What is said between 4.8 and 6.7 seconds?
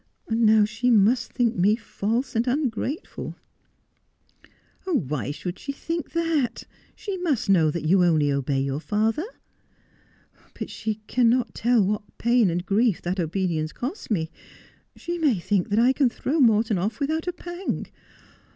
Why should she think that 1